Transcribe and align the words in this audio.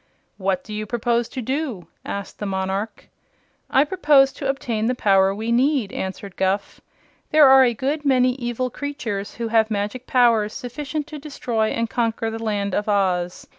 "What 0.37 0.63
do 0.63 0.73
you 0.73 0.87
propose 0.87 1.29
to 1.29 1.43
do?" 1.43 1.85
asked 2.03 2.39
the 2.39 2.47
monarch. 2.47 3.07
"I 3.69 3.83
propose 3.83 4.33
to 4.33 4.49
obtain 4.49 4.87
the 4.87 4.95
power 4.95 5.31
we 5.35 5.51
need," 5.51 5.93
answered 5.93 6.35
Guph. 6.37 6.81
"There 7.29 7.47
are 7.47 7.63
a 7.63 7.75
good 7.75 8.03
many 8.03 8.33
evil 8.37 8.71
creatures 8.71 9.35
who 9.35 9.49
have 9.49 9.69
magic 9.69 10.07
powers 10.07 10.53
sufficient 10.53 11.05
to 11.05 11.19
destroy 11.19 11.67
and 11.67 11.87
conquer 11.87 12.31
the 12.31 12.43
Land 12.43 12.73
of 12.73 12.89
Oz. 12.89 13.47